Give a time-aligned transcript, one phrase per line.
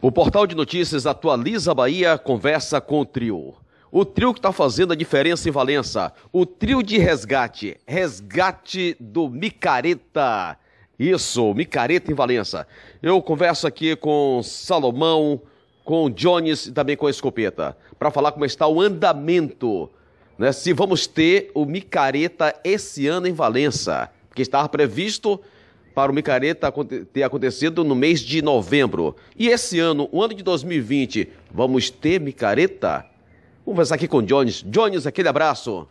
[0.00, 3.54] O portal de notícias Atualiza Bahia conversa com o trio.
[3.90, 6.12] O trio que está fazendo a diferença em Valença.
[6.32, 7.76] O trio de resgate.
[7.86, 10.58] Resgate do Micareta.
[10.98, 12.66] Isso, Micareta em Valença.
[13.00, 15.40] Eu converso aqui com Salomão,
[15.84, 17.76] com Jones e também com a Escopeta.
[17.98, 19.88] Para falar como está o andamento.
[20.36, 24.10] Né, se vamos ter o Micareta esse ano em Valença.
[24.28, 25.40] Porque estava previsto
[25.94, 26.72] para o Micareta
[27.12, 29.14] ter acontecido no mês de novembro.
[29.38, 33.06] E esse ano, o ano de 2020, vamos ter Micareta?
[33.64, 34.62] Vamos conversar aqui com Jones.
[34.62, 35.86] Jones, aquele abraço.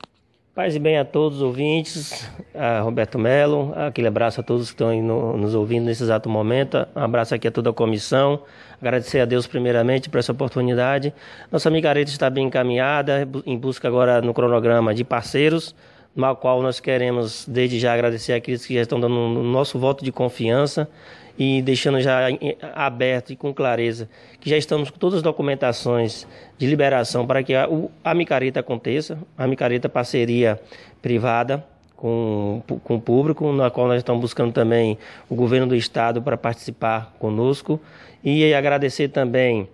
[0.53, 4.75] Paz e bem a todos os ouvintes, a Roberto Melo, aquele abraço a todos que
[4.75, 8.43] estão no, nos ouvindo nesse exato momento, um abraço aqui a toda a comissão,
[8.79, 11.11] agradecer a Deus primeiramente por essa oportunidade.
[11.51, 15.73] Nossa micareta está bem encaminhada, em busca agora no cronograma de parceiros,
[16.15, 20.03] no qual nós queremos desde já agradecer aqueles que já estão dando o nosso voto
[20.03, 20.87] de confiança
[21.37, 22.27] e deixando já
[22.75, 24.07] aberto e com clareza
[24.39, 27.67] que já estamos com todas as documentações de liberação para que a,
[28.03, 30.59] a micareta aconteça, a micareta parceria
[31.01, 31.65] privada
[32.03, 34.97] com, com o público, na qual nós estamos buscando também
[35.29, 37.79] o governo do estado para participar conosco.
[38.21, 39.69] E agradecer também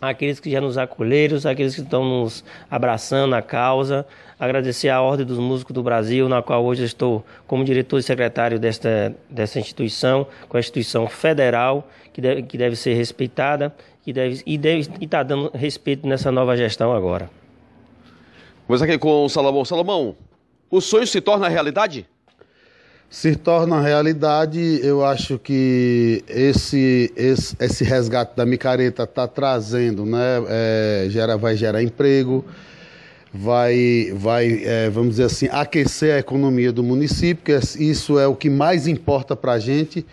[0.00, 4.06] aqueles que já nos acolheram, aqueles que estão nos abraçando na causa,
[4.38, 8.58] agradecer a Ordem dos Músicos do Brasil, na qual hoje estou como diretor e secretário
[8.58, 14.42] desta, dessa instituição, com a instituição federal, que deve, que deve ser respeitada que deve,
[14.46, 17.30] e está dando respeito nessa nova gestão agora.
[18.66, 19.64] Vamos aqui com o Salomão.
[19.64, 20.16] Salomão,
[20.70, 22.06] o sonho se torna realidade?
[23.10, 30.40] Se torna realidade, eu acho que esse, esse, esse resgate da micareta está trazendo, né?
[30.48, 32.44] É, gera, vai gerar emprego,
[33.34, 38.36] vai, vai é, vamos dizer assim, aquecer a economia do município, que isso é o
[38.36, 40.06] que mais importa para a gente.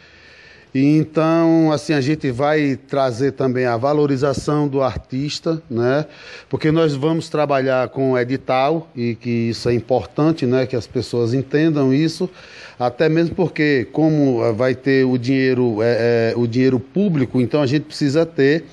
[0.73, 6.05] E então, assim, a gente vai trazer também a valorização do artista, né?
[6.49, 10.65] Porque nós vamos trabalhar com edital e que isso é importante, né?
[10.65, 12.30] Que as pessoas entendam isso,
[12.77, 17.65] até mesmo porque como vai ter o dinheiro, é, é, o dinheiro público, então a
[17.65, 18.65] gente precisa ter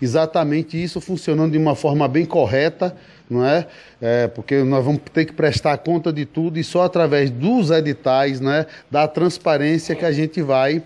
[0.00, 2.96] exatamente isso funcionando de uma forma bem correta,
[3.28, 3.66] não é?
[4.00, 4.28] é?
[4.28, 8.66] Porque nós vamos ter que prestar conta de tudo e só através dos editais, né?
[8.90, 10.82] Da transparência que a gente vai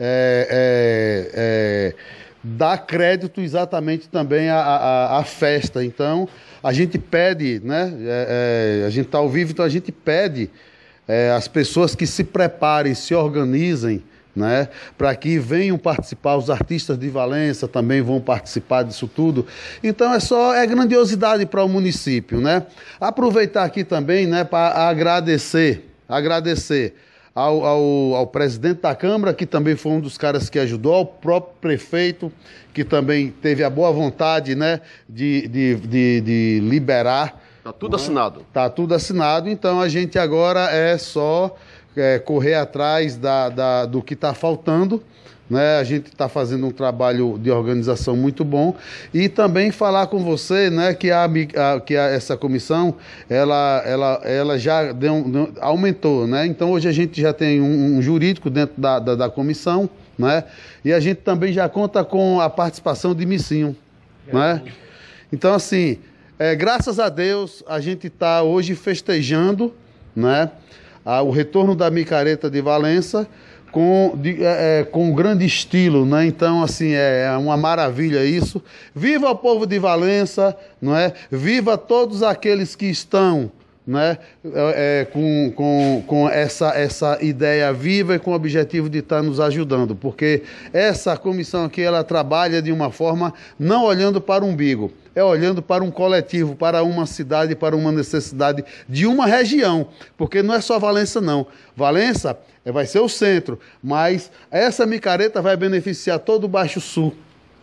[0.00, 1.94] é, é, é,
[2.42, 5.84] dá crédito exatamente também à, à, à, festa.
[5.84, 6.28] Então,
[6.62, 7.92] a gente pede, né?
[8.00, 10.50] É, é, a gente está ao vivo, então a gente pede
[11.34, 14.04] as pessoas que se preparem, se organizem,
[14.36, 14.68] né?
[14.98, 19.46] Para que venham participar, os artistas de Valença também vão participar disso tudo.
[19.82, 22.66] Então é só é grandiosidade para o município, né?
[23.00, 26.94] Aproveitar aqui também, né, para agradecer, agradecer
[27.38, 31.06] ao, ao, ao, presidente da Câmara, que também foi um dos caras que ajudou, ao
[31.06, 32.32] próprio prefeito,
[32.74, 37.40] que também teve a boa vontade né, de, de, de, de liberar.
[37.58, 38.40] Está tudo assinado.
[38.40, 41.56] Está tudo assinado, então a gente agora é só
[41.96, 45.00] é, correr atrás da, da, do que está faltando
[45.48, 45.78] né?
[45.78, 48.76] A gente está fazendo um trabalho de organização muito bom
[49.14, 52.94] e também falar com você, né, que a, a que a, essa comissão
[53.28, 56.46] ela, ela, ela já deu, deu, aumentou, né?
[56.46, 59.88] Então hoje a gente já tem um, um jurídico dentro da, da, da, comissão,
[60.18, 60.44] né?
[60.84, 63.74] E a gente também já conta com a participação de Missinho,
[64.26, 64.34] é.
[64.34, 64.62] né?
[65.32, 65.98] Então assim,
[66.38, 69.74] é, graças a Deus a gente está hoje festejando,
[70.14, 70.50] né?
[71.04, 73.26] A, o retorno da micareta de Valença
[73.70, 76.26] com, de, é, é, com grande estilo, né?
[76.26, 78.62] Então, assim, é, é uma maravilha isso.
[78.94, 81.12] Viva o povo de Valença, não é?
[81.30, 83.50] Viva todos aqueles que estão
[83.88, 88.98] né, é, é, com, com, com essa, essa ideia viva e com o objetivo de
[88.98, 90.42] estar nos ajudando, porque
[90.74, 95.60] essa comissão aqui ela trabalha de uma forma não olhando para o umbigo, é olhando
[95.60, 100.60] para um coletivo, para uma cidade, para uma necessidade de uma região, porque não é
[100.60, 101.46] só Valença não.
[101.74, 107.14] Valença é, vai ser o centro, mas essa micareta vai beneficiar todo o Baixo Sul.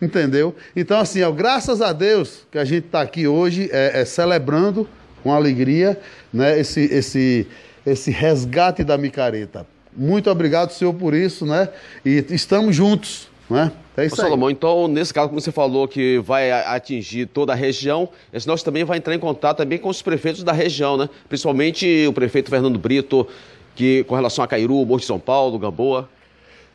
[0.02, 0.54] Entendeu?
[0.74, 4.86] Então, assim, ó, graças a Deus que a gente está aqui hoje é, é, celebrando
[5.22, 5.98] com alegria
[6.30, 7.46] né, esse, esse,
[7.86, 9.66] esse resgate da micareta.
[9.96, 11.70] Muito obrigado, senhor, por isso, né?
[12.04, 13.72] E estamos juntos, né?
[13.96, 17.56] É isso Ô, Salomão, então, nesse caso, como você falou que vai atingir toda a
[17.56, 18.08] região,
[18.46, 21.08] nós também vai entrar em contato também com os prefeitos da região, né?
[21.28, 23.26] Principalmente o prefeito Fernando Brito,
[23.74, 26.08] que com relação a Cairu, Morro de São Paulo, Gamboa?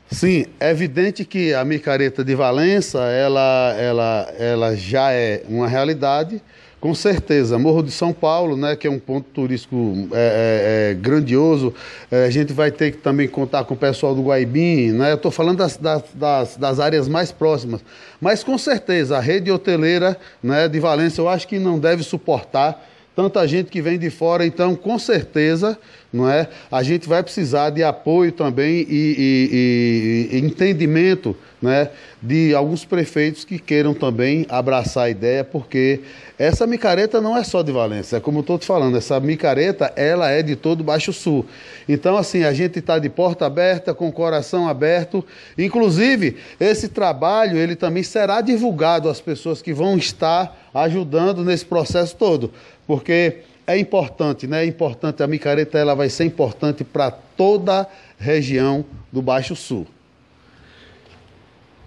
[0.10, 6.42] Sim, é evidente que a micareta de Valença, ela, ela, ela já é uma realidade,
[6.82, 10.94] Com certeza, Morro de São Paulo, né, que é um ponto turístico é, é, é
[10.96, 11.72] grandioso,
[12.10, 15.16] é, a gente vai ter que também contar com o pessoal do Guaibim, né, eu
[15.16, 17.82] estou falando das, das, das, áreas mais próximas,
[18.20, 22.91] mas com certeza a rede hoteleira né, de Valência eu acho que não deve suportar
[23.16, 25.78] tanta gente que vem de fora, então com certeza,
[26.12, 26.48] não é?
[26.72, 31.90] A gente vai precisar de apoio também e, e, e, entendimento, né,
[32.22, 36.02] de alguns prefeitos que queiram também abraçar a ideia, porque
[36.40, 39.94] essa micareta não é só de Valência, é como eu estou te falando, essa micareta
[39.96, 41.46] ela é de todo o Baixo Sul.
[41.88, 45.24] Então assim a gente está de porta aberta, com o coração aberto.
[45.58, 52.16] Inclusive esse trabalho ele também será divulgado às pessoas que vão estar ajudando nesse processo
[52.16, 52.52] todo
[52.92, 54.66] porque é importante, né?
[54.66, 57.88] É importante, a micareta ela vai ser importante para toda a
[58.20, 59.88] região do Baixo Sul.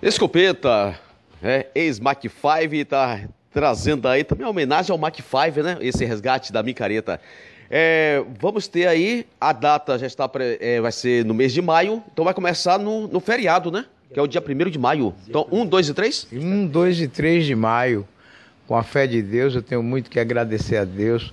[0.00, 0.98] Escopeta,
[1.42, 3.20] é, ex-Mac 5, está
[3.52, 5.76] trazendo aí também uma homenagem ao Mac 5, né?
[5.82, 7.20] Esse resgate da micareta.
[7.70, 12.02] É, vamos ter aí, a data já está, é, vai ser no mês de maio,
[12.10, 13.84] então vai começar no, no feriado, né?
[14.10, 15.14] Que é o dia 1 de maio.
[15.28, 16.28] Então, 1, 2 e 3?
[16.32, 18.08] 1, 2 e 3 de maio
[18.66, 21.32] com a fé de Deus, eu tenho muito que agradecer a Deus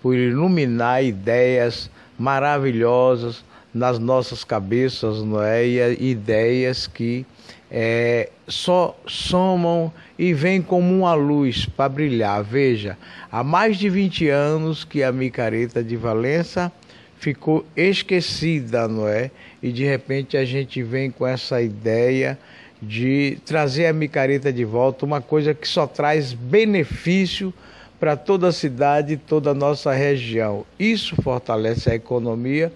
[0.00, 5.64] por iluminar ideias maravilhosas nas nossas cabeças, não é?
[5.66, 7.24] E ideias que
[7.70, 12.42] é, só somam e vêm como uma luz para brilhar.
[12.42, 12.98] Veja,
[13.30, 16.72] há mais de 20 anos que a micareta de Valença
[17.18, 19.30] ficou esquecida, não é?
[19.62, 22.38] E de repente a gente vem com essa ideia
[22.80, 27.52] de trazer a micareta de volta, uma coisa que só traz benefício
[27.98, 30.64] para toda a cidade e toda a nossa região.
[30.78, 32.72] Isso fortalece a economia,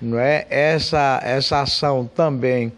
[0.00, 0.46] não é?
[0.48, 2.72] Essa, essa ação também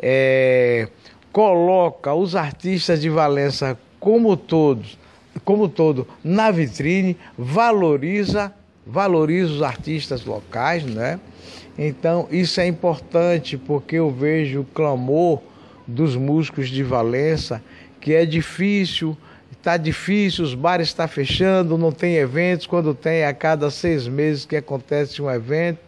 [0.00, 0.88] é,
[1.30, 4.98] coloca os artistas de Valença como todos,
[5.44, 8.52] como todo na vitrine, valoriza,
[8.84, 11.20] valoriza os artistas locais, né?
[11.78, 15.40] Então isso é importante porque eu vejo o clamor
[15.86, 17.62] dos músicos de Valença,
[18.00, 19.16] que é difícil,
[19.52, 24.06] está difícil, os bares estão tá fechando, não tem eventos, quando tem a cada seis
[24.06, 25.78] meses que acontece um evento,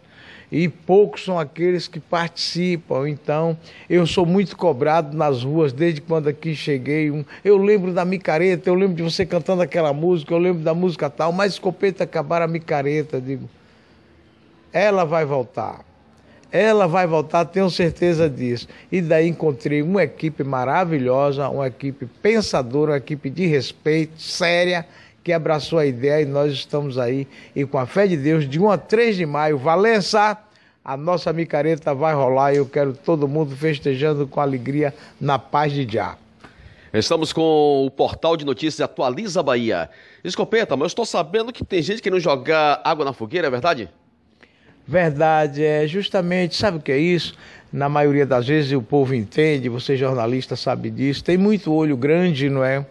[0.51, 3.07] e poucos são aqueles que participam.
[3.07, 3.57] Então,
[3.89, 7.25] eu sou muito cobrado nas ruas desde quando aqui cheguei.
[7.43, 11.09] Eu lembro da micareta, eu lembro de você cantando aquela música, eu lembro da música
[11.09, 13.49] tal, mas escopeta acabar a micareta, digo,
[14.71, 15.86] ela vai voltar.
[16.51, 18.67] Ela vai voltar, tenho certeza disso.
[18.91, 24.85] E daí encontrei uma equipe maravilhosa, uma equipe pensadora, uma equipe de respeito, séria,
[25.23, 27.27] que abraçou a ideia e nós estamos aí.
[27.55, 30.37] E com a fé de Deus, de 1 a 3 de maio, Valença,
[30.83, 35.73] a nossa micareta vai rolar e eu quero todo mundo festejando com alegria na paz
[35.73, 36.17] de Já.
[36.93, 39.89] Estamos com o portal de notícias Atualiza Bahia.
[40.23, 43.89] Escopeta, mas eu estou sabendo que tem gente querendo jogar água na fogueira, é verdade?
[44.87, 47.35] Verdade, é justamente, sabe o que é isso?
[47.73, 52.49] Na maioria das vezes o povo entende, você jornalista sabe disso, tem muito olho grande,
[52.49, 52.85] não é?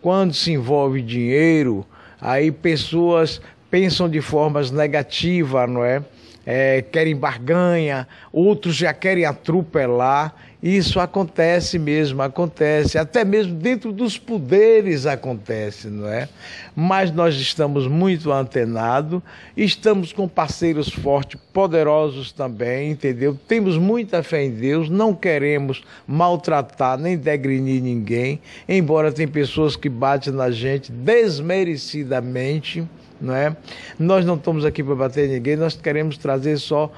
[0.00, 1.86] Quando se envolve dinheiro,
[2.18, 6.02] aí pessoas pensam de formas negativas, não é?
[6.46, 10.34] é querem barganha, outros já querem atropelar
[10.64, 16.26] isso acontece mesmo, acontece, até mesmo dentro dos poderes acontece, não é?
[16.74, 19.20] Mas nós estamos muito antenados,
[19.54, 23.38] estamos com parceiros fortes, poderosos também, entendeu?
[23.46, 29.90] Temos muita fé em Deus, não queremos maltratar nem degrinir ninguém, embora tem pessoas que
[29.90, 32.88] batem na gente desmerecidamente,
[33.20, 33.54] não é?
[33.98, 36.90] Nós não estamos aqui para bater ninguém, nós queremos trazer só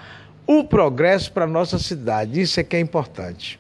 [0.47, 2.41] o progresso para a nossa cidade.
[2.41, 3.59] Isso é que é importante.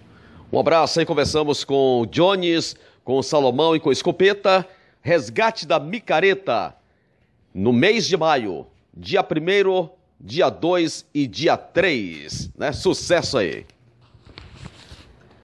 [0.53, 4.67] Um abraço aí, conversamos com Jones, com Salomão e com Escopeta.
[5.03, 6.75] Resgate da micareta
[7.55, 9.89] no mês de maio, dia 1
[10.21, 12.73] dia 2 e dia 3, né?
[12.73, 13.67] Sucesso aí.